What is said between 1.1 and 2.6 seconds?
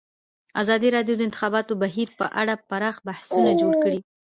د د انتخاباتو بهیر په اړه